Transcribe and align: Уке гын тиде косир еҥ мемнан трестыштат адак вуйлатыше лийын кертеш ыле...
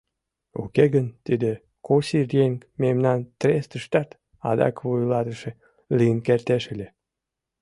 Уке 0.61 0.85
гын 0.95 1.07
тиде 1.25 1.51
косир 1.87 2.27
еҥ 2.45 2.53
мемнан 2.81 3.19
трестыштат 3.39 4.09
адак 4.49 4.75
вуйлатыше 4.85 5.51
лийын 5.97 6.19
кертеш 6.27 6.63
ыле... 6.73 6.87